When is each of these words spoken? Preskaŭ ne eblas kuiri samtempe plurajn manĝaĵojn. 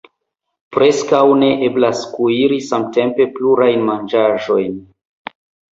Preskaŭ 0.77 1.19
ne 1.43 1.49
eblas 1.67 2.01
kuiri 2.15 2.59
samtempe 2.71 3.29
plurajn 3.37 3.87
manĝaĵojn. 3.93 4.83